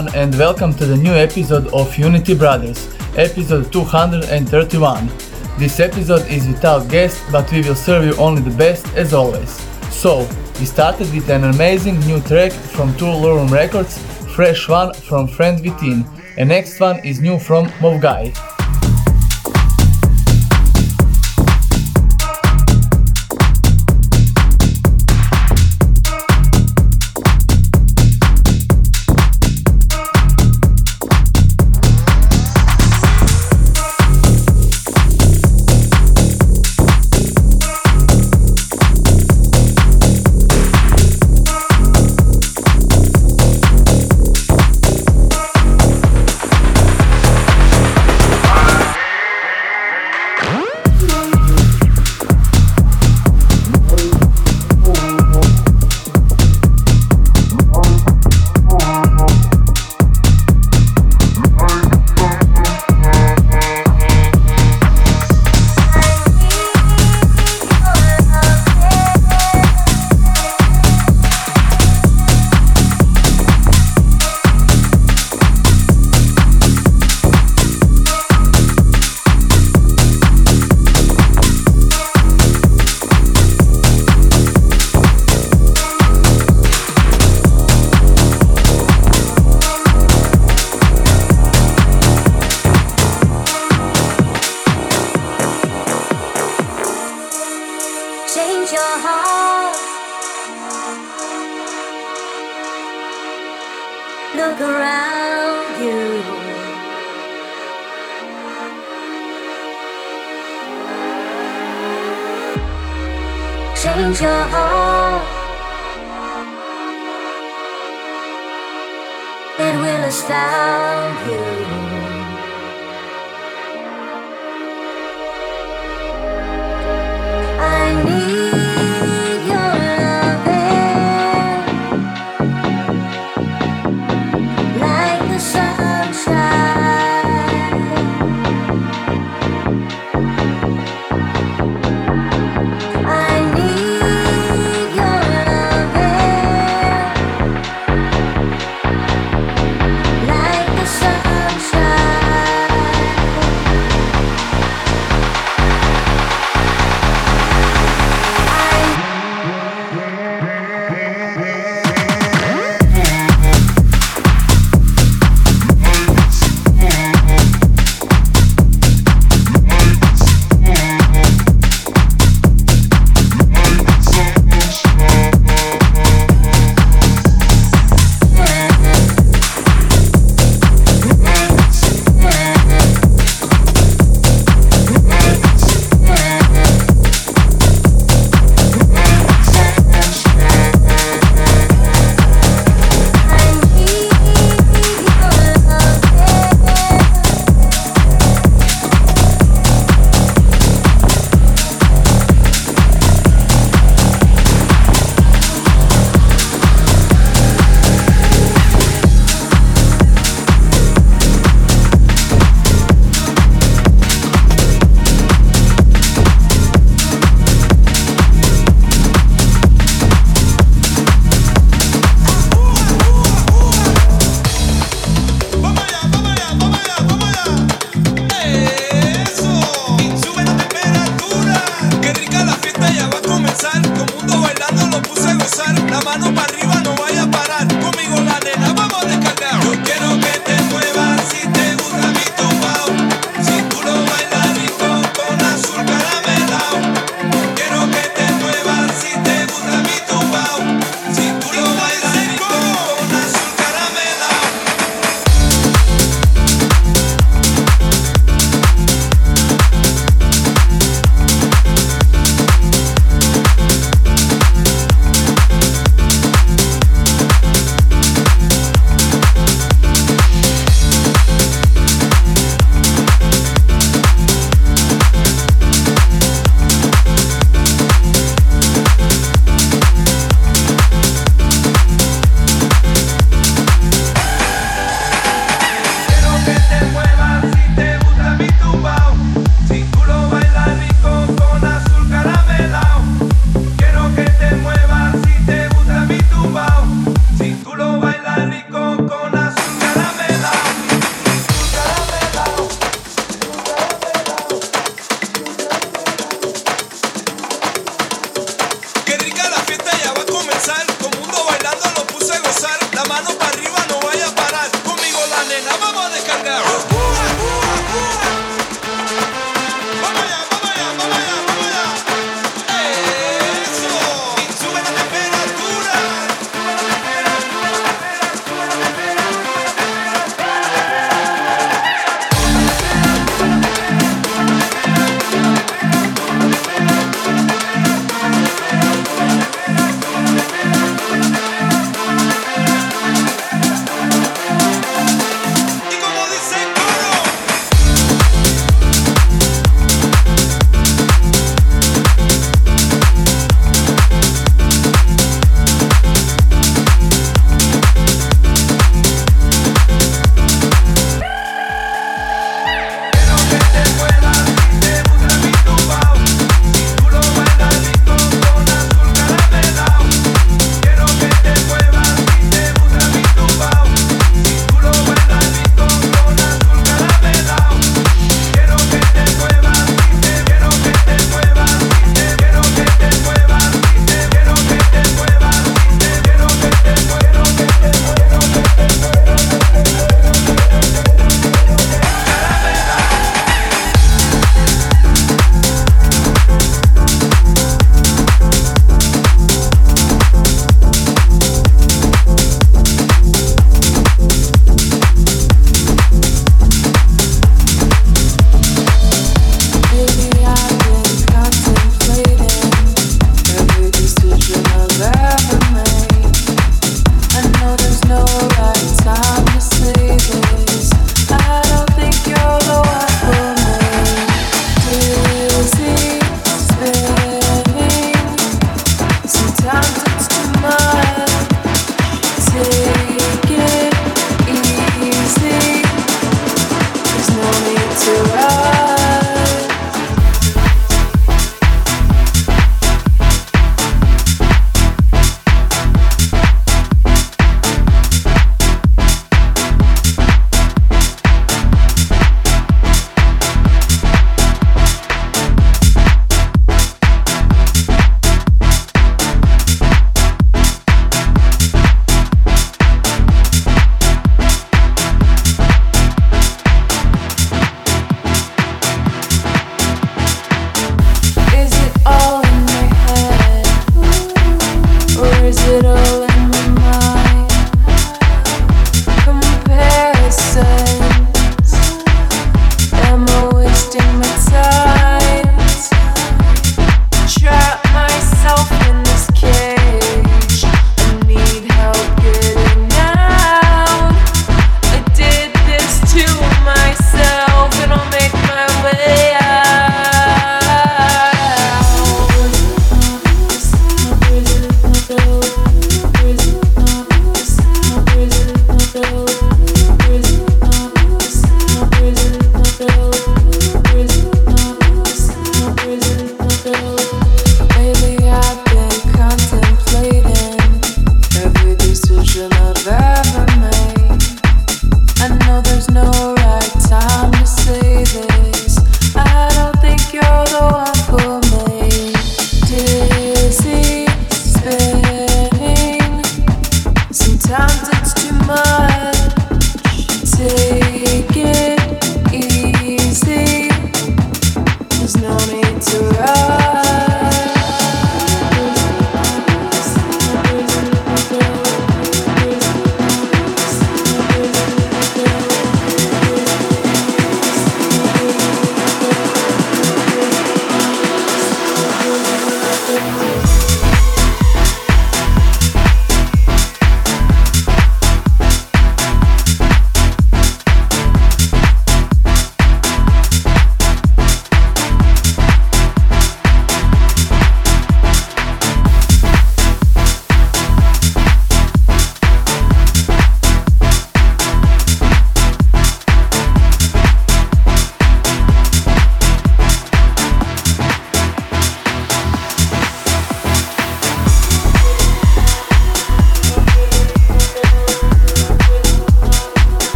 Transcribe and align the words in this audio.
Everyone 0.00 0.22
and 0.22 0.34
welcome 0.38 0.72
to 0.74 0.86
the 0.86 0.96
new 0.96 1.12
episode 1.12 1.66
of 1.74 1.98
Unity 1.98 2.34
Brothers, 2.34 2.88
episode 3.18 3.70
231. 3.70 5.10
This 5.58 5.78
episode 5.78 6.26
is 6.26 6.46
without 6.46 6.88
guests 6.88 7.22
but 7.30 7.52
we 7.52 7.60
will 7.60 7.74
serve 7.74 8.06
you 8.06 8.14
only 8.16 8.40
the 8.40 8.56
best 8.56 8.86
as 8.94 9.12
always. 9.12 9.50
So, 9.90 10.26
we 10.58 10.64
started 10.64 11.12
with 11.12 11.28
an 11.28 11.44
amazing 11.44 12.00
new 12.00 12.22
track 12.22 12.52
from 12.52 12.94
Toolroom 12.94 13.50
Records, 13.50 13.98
fresh 14.34 14.70
one 14.70 14.94
from 14.94 15.28
Friend 15.28 15.60
Within, 15.62 16.06
and 16.38 16.48
next 16.48 16.80
one 16.80 17.04
is 17.04 17.20
new 17.20 17.38
from 17.38 17.66
Moguai. 17.82 18.49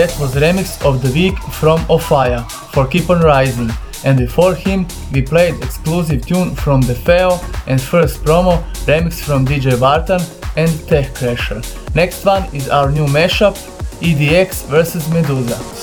that 0.00 0.18
was 0.18 0.34
Remix 0.34 0.82
of 0.82 1.02
the 1.02 1.12
Week 1.12 1.36
from 1.60 1.78
Ofaya 1.96 2.50
for 2.72 2.86
Keep 2.86 3.10
On 3.10 3.20
Rising 3.20 3.70
and 4.02 4.16
before 4.16 4.54
him 4.54 4.86
we 5.12 5.20
played 5.20 5.62
exclusive 5.62 6.24
tune 6.24 6.54
from 6.54 6.80
The 6.80 6.94
Feo 6.94 7.38
and 7.66 7.78
first 7.78 8.24
promo 8.24 8.54
remix 8.86 9.20
from 9.20 9.44
DJ 9.44 9.78
Barton 9.78 10.22
and 10.56 10.70
Tech 10.88 11.12
Crasher. 11.18 11.60
Next 11.94 12.24
one 12.24 12.44
is 12.54 12.70
our 12.70 12.90
new 12.90 13.04
mashup 13.08 13.56
EDX 14.00 14.64
vs 14.70 15.06
Medusa. 15.12 15.79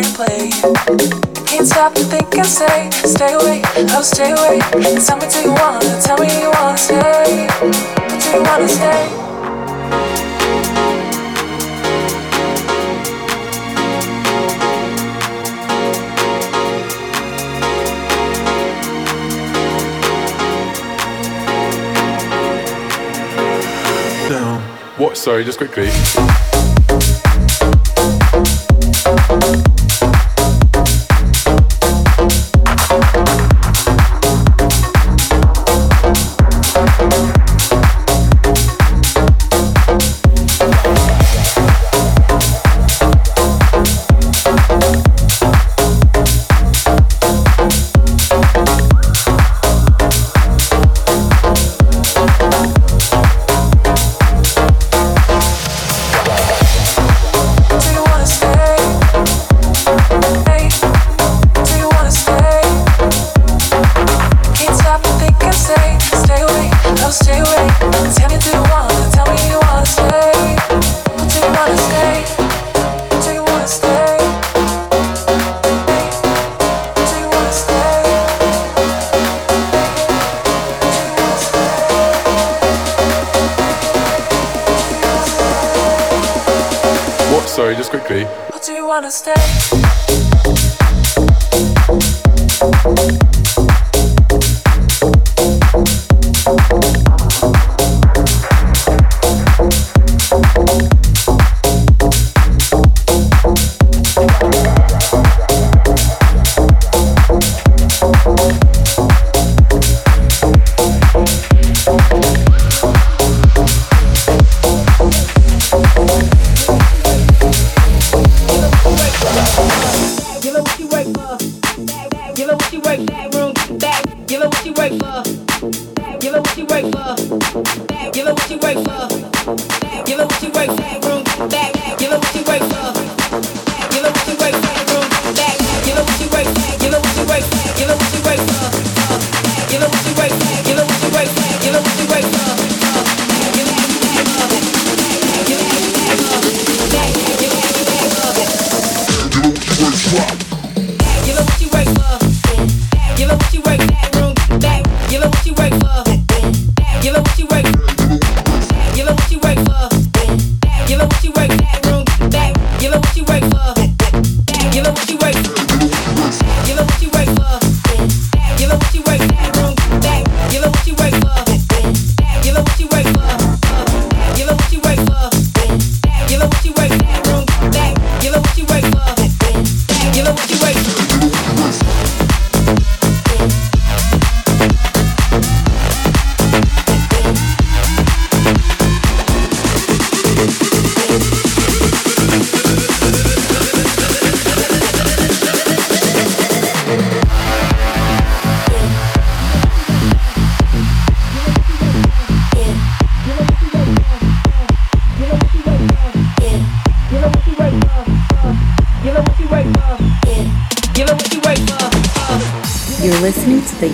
and 0.00 0.14
play. 0.14 0.50
Can't 1.46 1.66
stop 1.66 1.94
to 1.94 2.02
think 2.04 2.34
and 2.34 2.46
say, 2.46 2.90
stay 2.90 3.34
away, 3.34 3.62
oh 3.92 4.02
stay 4.02 4.30
away. 4.30 4.60
Tell 5.04 5.16
me 5.18 5.26
do 5.28 5.40
you 5.42 5.52
wanna, 5.52 6.00
tell 6.00 6.18
me 6.18 6.40
you 6.40 6.50
wanna 6.50 6.78
stay, 6.78 7.48
do 7.60 8.30
you 8.36 8.42
wanna 8.42 8.68
stay? 8.68 9.16
What? 24.96 25.16
Sorry, 25.16 25.44
just 25.44 25.56
quickly. 25.56 25.88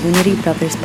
Unity 0.07 0.37
Brothers 0.41 0.76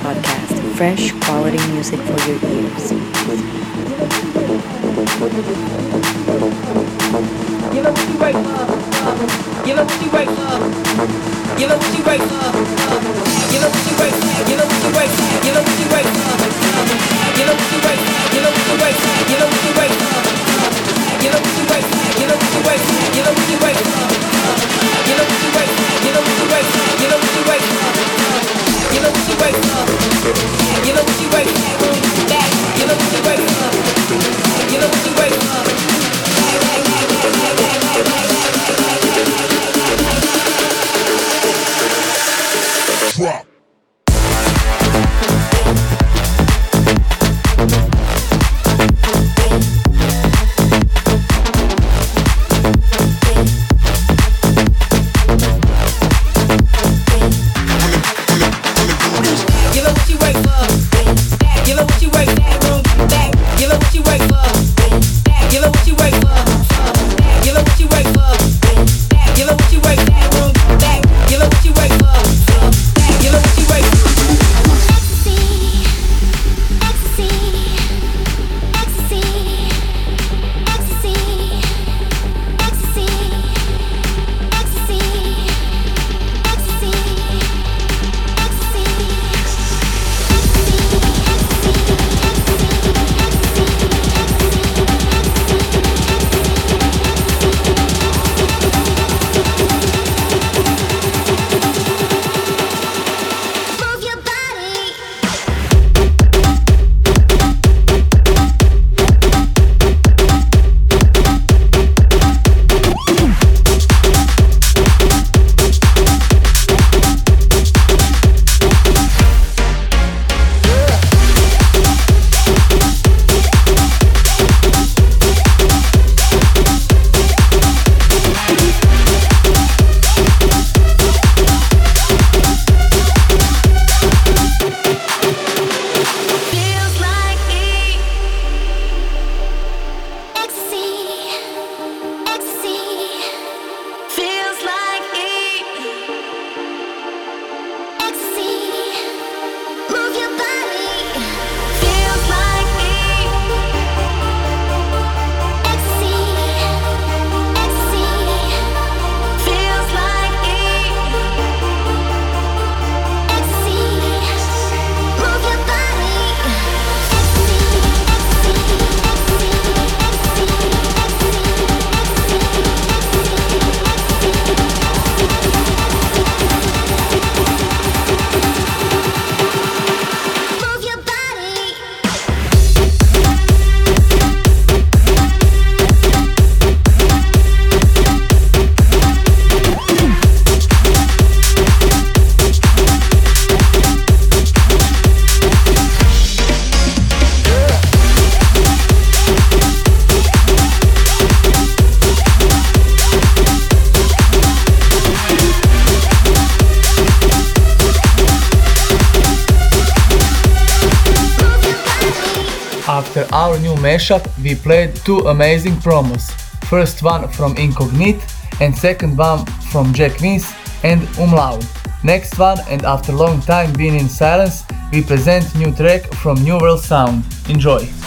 we 214.51 214.55
played 214.55 214.93
two 215.05 215.19
amazing 215.29 215.75
promos. 215.75 216.29
First 216.65 217.03
one 217.03 217.29
from 217.29 217.55
Incognite 217.55 218.21
and 218.59 218.77
second 218.77 219.17
one 219.17 219.45
from 219.71 219.93
Jack 219.93 220.19
Vince 220.19 220.51
and 220.83 221.01
Umlaut. 221.17 221.65
Next 222.03 222.37
one 222.37 222.57
and 222.67 222.83
after 222.83 223.13
long 223.13 223.39
time 223.41 223.71
being 223.73 223.95
in 223.95 224.09
silence, 224.09 224.65
we 224.91 225.03
present 225.03 225.55
new 225.55 225.73
track 225.73 226.13
from 226.15 226.43
New 226.43 226.57
World 226.57 226.81
Sound. 226.81 227.23
Enjoy! 227.47 228.00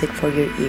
music 0.00 0.16
for 0.16 0.28
your 0.30 0.46
ears. 0.60 0.67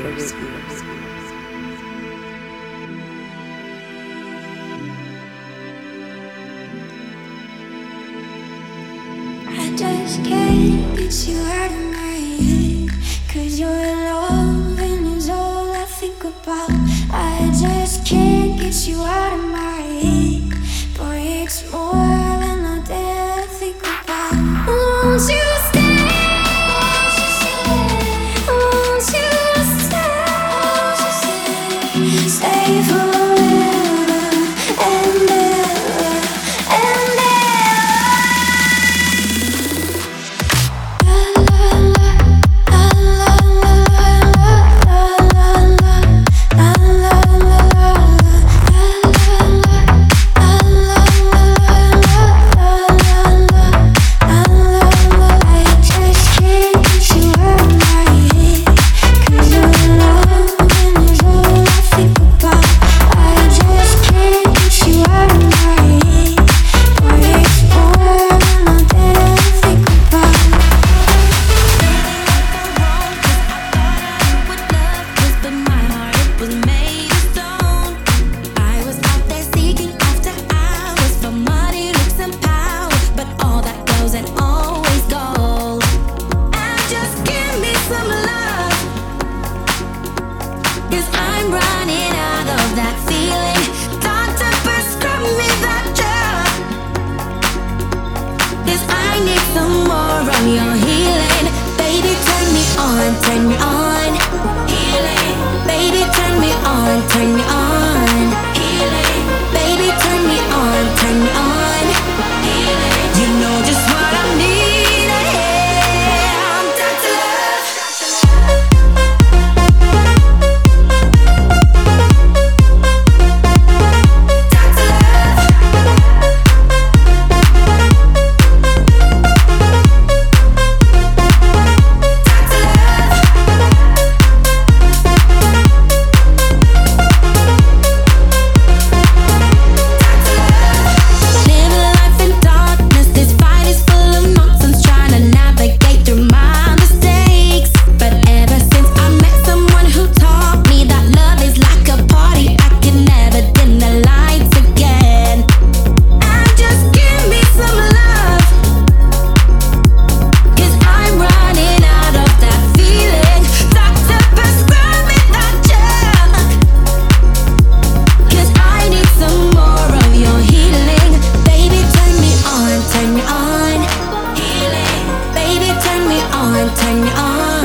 turn 176.68 177.00
me 177.00 177.10
on. 177.16 177.64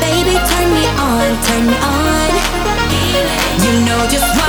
Baby, 0.00 0.34
turn 0.50 0.68
me 0.74 0.86
on, 0.98 1.30
turn 1.46 1.66
me 1.66 1.76
on. 1.78 2.30
Healing. 2.90 3.62
You 3.62 3.86
know 3.86 4.08
just 4.10 4.36
what. 4.36 4.47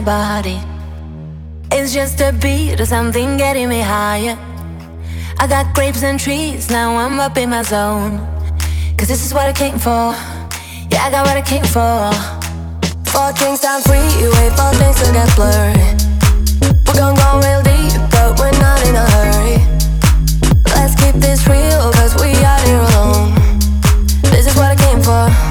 my 0.00 0.04
body. 0.04 0.60
It's 1.72 1.92
just 1.92 2.20
a 2.20 2.32
beat 2.32 2.80
or 2.80 2.86
something 2.86 3.36
getting 3.36 3.68
me 3.68 3.80
higher. 3.80 4.38
I 5.40 5.46
got 5.48 5.74
grapes 5.74 6.02
and 6.02 6.20
trees, 6.20 6.70
now 6.70 6.96
I'm 6.96 7.18
up 7.18 7.36
in 7.36 7.50
my 7.50 7.62
zone. 7.62 8.18
Cause 8.96 9.08
this 9.08 9.24
is 9.24 9.34
what 9.34 9.46
I 9.46 9.52
came 9.52 9.78
for. 9.78 10.14
Yeah, 10.90 11.06
I 11.06 11.10
got 11.10 11.26
what 11.26 11.36
I 11.36 11.42
came 11.42 11.64
for. 11.64 12.12
Four 13.10 13.32
things 13.32 13.64
I'm 13.64 13.82
free. 13.82 14.08
You 14.20 14.30
wait 14.38 14.52
for 14.58 14.70
things 14.78 14.98
to 15.02 15.12
get 15.12 15.28
blurry. 15.34 15.74
We 16.86 16.92
gon' 16.94 17.16
go 17.16 17.28
real 17.42 17.62
deep, 17.62 17.98
but 18.14 18.38
we're 18.38 18.58
not 18.62 18.78
in 18.86 18.94
a 18.94 19.06
hurry. 19.16 19.58
Let's 20.74 20.94
keep 21.00 21.16
this 21.16 21.46
real, 21.48 21.90
cause 21.98 22.14
we 22.22 22.30
are 22.50 22.60
here 22.66 22.84
alone. 22.90 23.34
This 24.30 24.46
is 24.46 24.54
what 24.54 24.70
I 24.70 24.76
came 24.76 25.02
for. 25.02 25.47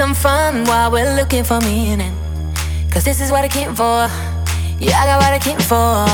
Some 0.00 0.14
fun 0.14 0.64
while 0.64 0.90
we're 0.90 1.14
looking 1.14 1.44
for 1.44 1.60
meaning. 1.60 2.16
Cause 2.90 3.04
this 3.04 3.20
is 3.20 3.30
what 3.30 3.44
I 3.44 3.48
came 3.48 3.74
for. 3.74 4.08
Yeah, 4.80 4.96
I 4.96 5.04
got 5.04 5.20
what 5.20 5.32
I 5.36 5.38
came 5.38 5.60
for. 5.60 6.08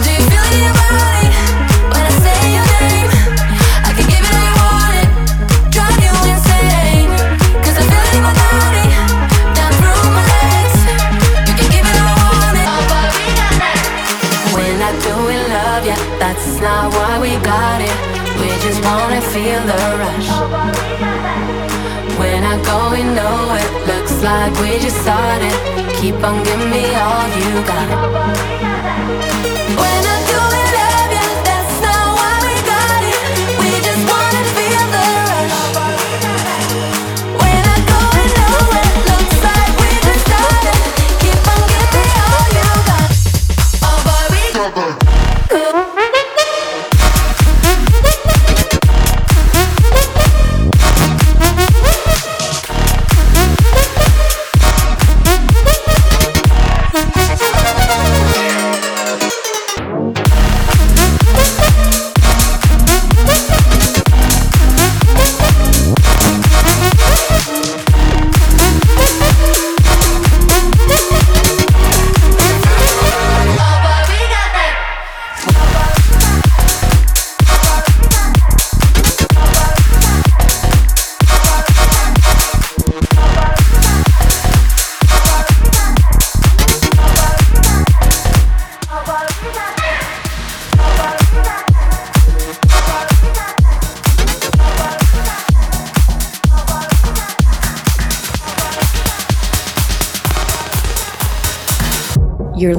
Do 0.00 0.08
you 0.16 0.22
feel 0.32 0.44
it 0.48 0.54
in 0.56 0.64
your 0.64 0.76
body 0.80 1.28
when 1.92 2.04
I 2.08 2.12
say 2.24 2.56
your 2.56 2.66
name? 2.72 3.12
I 3.84 3.92
can 3.92 4.06
give 4.08 4.24
it 4.24 4.32
all 4.32 4.48
you 4.48 4.56
want 4.64 4.96
it, 4.96 5.08
drive 5.76 6.00
you 6.00 6.14
insane. 6.32 7.12
Cause 7.60 7.76
I 7.76 7.84
feel 7.84 8.00
it 8.00 8.16
in 8.16 8.22
my 8.24 8.32
body, 8.32 8.88
down 9.52 9.72
through 9.76 10.08
my 10.08 10.24
legs. 10.32 10.76
You 11.48 11.54
can 11.60 11.68
give 11.68 11.84
it 11.84 11.98
all 12.00 12.16
you 12.16 12.32
want 12.32 12.56
it. 12.64 12.68
We're 14.56 14.78
not 14.80 14.94
doing 15.04 15.42
love 15.52 15.84
yet, 15.84 16.00
that's 16.16 16.64
not 16.64 16.88
why 16.96 17.20
we 17.20 17.36
got 17.44 17.82
it. 17.82 18.11
We 18.62 18.68
just 18.68 18.84
wanna 18.84 19.20
feel 19.20 19.60
the 19.62 19.74
rush. 19.98 20.28
When 22.16 22.44
I 22.44 22.56
go, 22.62 22.94
not 22.94 23.02
know 23.02 23.56
it 23.58 23.70
looks 23.88 24.22
like 24.22 24.52
we 24.60 24.78
just 24.78 24.98
started. 25.02 25.52
Keep 26.00 26.22
on 26.22 26.44
giving 26.44 26.70
me 26.70 26.94
all 26.94 27.26
you 27.40 27.66
got. 27.66 29.51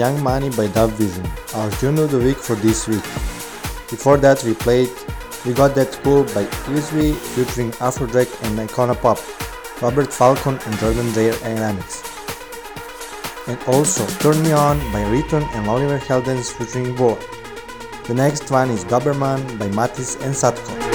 Young 0.00 0.22
Money 0.22 0.48
by 0.48 0.66
Dub 0.68 0.92
Vision, 0.92 1.26
our 1.54 1.70
tune 1.72 1.98
of 1.98 2.10
the 2.10 2.18
week 2.18 2.38
for 2.38 2.56
this 2.56 2.88
week. 2.88 3.02
Before 3.90 4.16
that 4.16 4.42
we 4.42 4.54
played 4.54 4.88
We 5.44 5.52
Got 5.52 5.74
That 5.74 5.92
Cool 6.02 6.24
by 6.36 6.44
Yves 6.68 6.88
V 6.92 7.12
featuring 7.12 7.72
Afrojack 7.72 8.30
and 8.44 8.58
Icona 8.66 8.96
Pop, 8.98 9.18
Robert 9.82 10.10
Falcon 10.10 10.58
and 10.64 10.78
Jordan 10.78 11.12
Dreyer 11.12 11.38
Dynamics. 11.40 12.02
And 13.46 13.58
also 13.64 14.06
Turn 14.22 14.42
Me 14.42 14.52
On 14.52 14.78
by 14.90 15.02
Riton 15.10 15.42
and 15.52 15.68
Oliver 15.68 15.98
Heldens 15.98 16.50
featuring 16.50 16.96
Boar. 16.96 17.18
The 18.06 18.14
next 18.14 18.50
one 18.50 18.70
is 18.70 18.86
Doberman 18.86 19.58
by 19.58 19.68
Matisse 19.68 20.14
and 20.24 20.34
Sadko. 20.34 20.89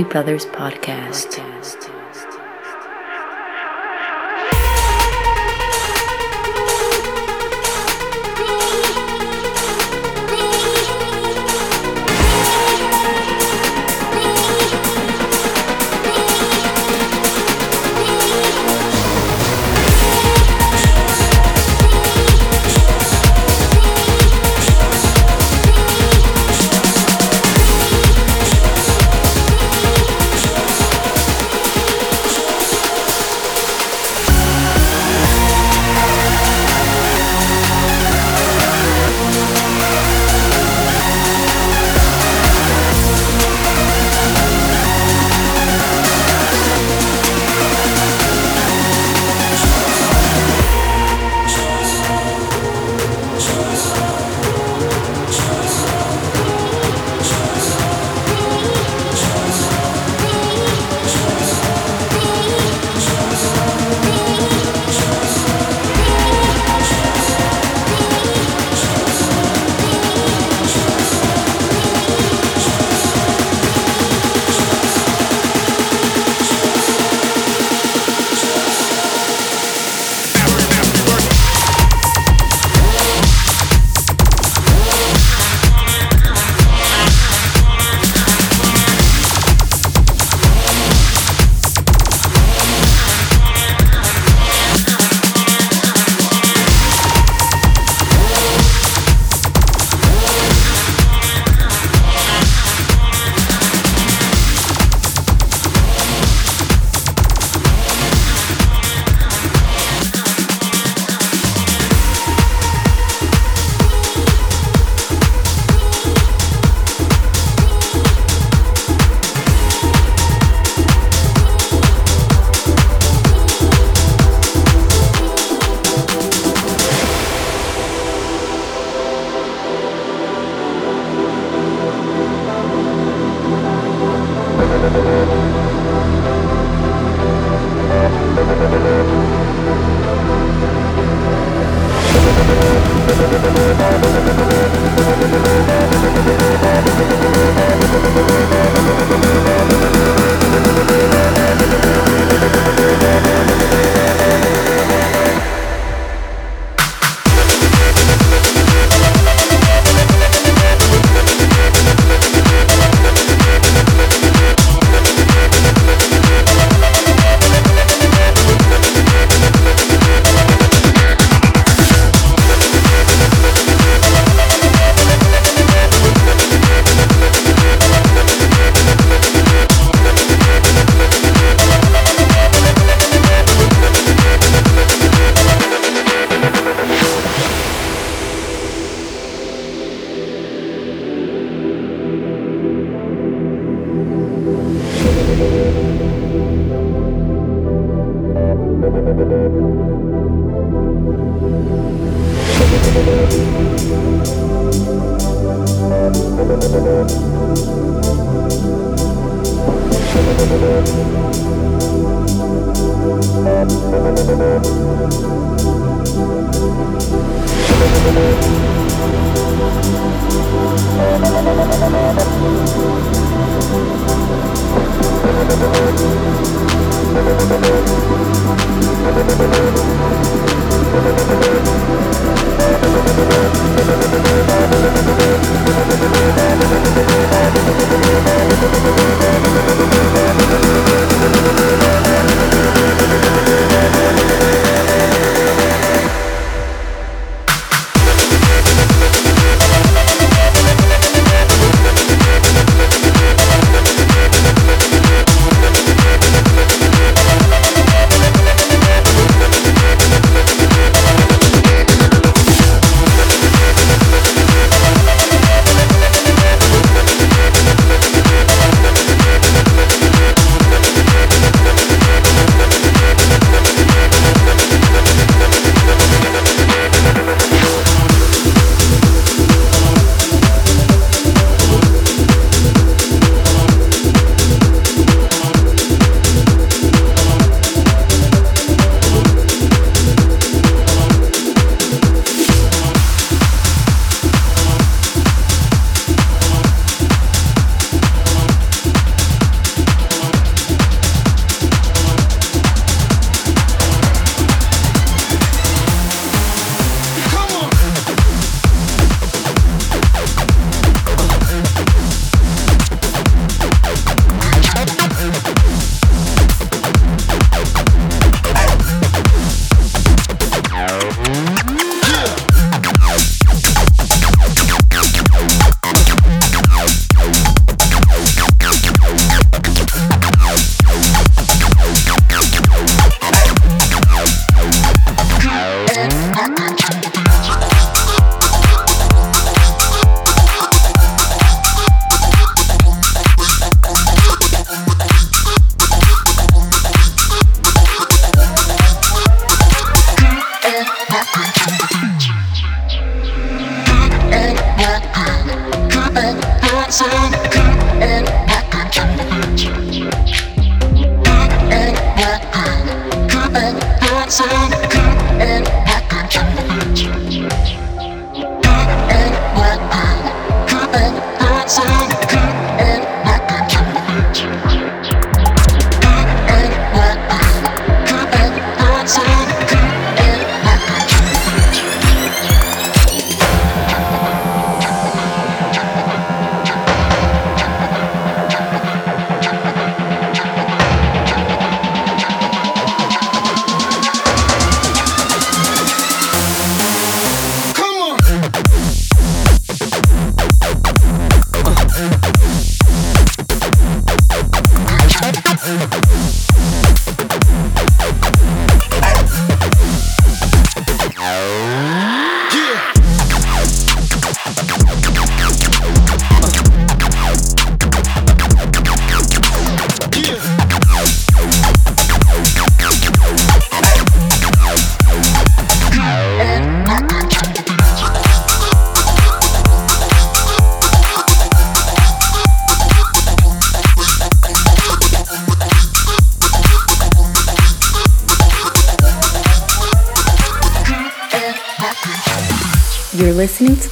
Brothers 0.00 0.46
podcast. 0.46 1.36
You're 1.38 1.81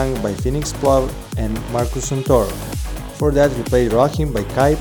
By 0.00 0.32
Phoenix 0.32 0.72
Plov 0.72 1.12
and 1.36 1.52
Marcus 1.72 2.08
Santoro. 2.08 2.50
For 3.18 3.30
that 3.32 3.52
we 3.52 3.62
played 3.64 3.92
Rockin' 3.92 4.32
by 4.32 4.44
Kype 4.56 4.80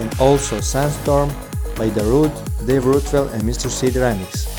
and 0.00 0.12
also 0.18 0.60
Sandstorm 0.60 1.28
by 1.76 1.90
Darude, 1.90 2.34
Dave 2.66 2.84
Rutwell 2.84 3.28
and 3.28 3.42
Mr. 3.44 3.70
Sid 3.70 3.94
Remix. 3.94 4.50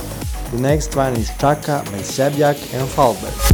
The 0.51 0.57
next 0.61 0.95
one 0.95 1.17
is 1.17 1.29
Chaka 1.37 1.83
by 1.91 1.99
Sebjak 1.99 2.55
and 2.73 2.87
Falbert. 2.87 3.48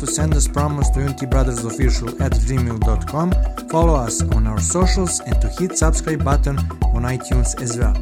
To 0.00 0.06
send 0.06 0.34
us 0.34 0.48
promos 0.48 0.92
to 0.94 1.00
unitybrothersofficial 1.00 2.20
at 2.20 2.32
gmail.com, 2.32 3.32
follow 3.68 3.94
us 3.94 4.22
on 4.34 4.46
our 4.46 4.60
socials, 4.60 5.20
and 5.20 5.40
to 5.40 5.48
hit 5.48 5.76
subscribe 5.76 6.24
button 6.24 6.58
on 6.94 7.02
iTunes 7.02 7.60
as 7.60 7.78
well. 7.78 7.94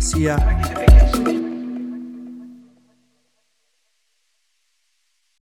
See 0.00 0.26
ya! 0.26 1.45